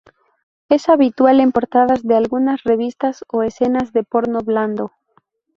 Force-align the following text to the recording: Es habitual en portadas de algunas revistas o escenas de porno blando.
Es 0.67 0.89
habitual 0.89 1.39
en 1.41 1.51
portadas 1.51 2.01
de 2.01 2.15
algunas 2.15 2.63
revistas 2.63 3.23
o 3.31 3.43
escenas 3.43 3.93
de 3.93 4.01
porno 4.01 4.39
blando. 4.41 4.91